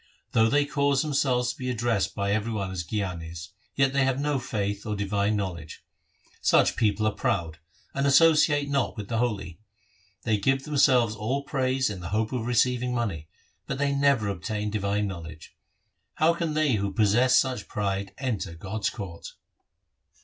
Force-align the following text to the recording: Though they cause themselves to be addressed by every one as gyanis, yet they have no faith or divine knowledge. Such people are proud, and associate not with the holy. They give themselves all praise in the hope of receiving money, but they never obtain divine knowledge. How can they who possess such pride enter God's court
Though 0.31 0.47
they 0.49 0.65
cause 0.65 1.03
themselves 1.03 1.51
to 1.51 1.57
be 1.59 1.69
addressed 1.69 2.15
by 2.15 2.31
every 2.31 2.51
one 2.51 2.71
as 2.71 2.83
gyanis, 2.83 3.49
yet 3.75 3.93
they 3.93 4.03
have 4.03 4.19
no 4.19 4.39
faith 4.39 4.83
or 4.83 4.95
divine 4.95 5.35
knowledge. 5.35 5.83
Such 6.41 6.75
people 6.75 7.05
are 7.05 7.11
proud, 7.13 7.59
and 7.93 8.07
associate 8.07 8.67
not 8.67 8.97
with 8.97 9.09
the 9.09 9.19
holy. 9.19 9.59
They 10.23 10.37
give 10.39 10.63
themselves 10.63 11.15
all 11.15 11.43
praise 11.43 11.87
in 11.91 11.99
the 11.99 12.09
hope 12.09 12.31
of 12.33 12.47
receiving 12.47 12.95
money, 12.95 13.27
but 13.67 13.77
they 13.77 13.93
never 13.93 14.27
obtain 14.27 14.71
divine 14.71 15.05
knowledge. 15.05 15.55
How 16.15 16.33
can 16.33 16.55
they 16.55 16.77
who 16.77 16.91
possess 16.91 17.37
such 17.37 17.67
pride 17.67 18.11
enter 18.17 18.55
God's 18.55 18.89
court 18.89 19.33